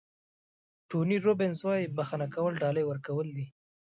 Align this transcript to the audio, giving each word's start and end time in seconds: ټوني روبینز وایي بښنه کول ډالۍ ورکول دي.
ټوني 0.89 1.17
روبینز 1.25 1.57
وایي 1.63 1.93
بښنه 1.95 2.27
کول 2.35 2.53
ډالۍ 2.63 2.83
ورکول 2.87 3.27
دي. 3.35 3.45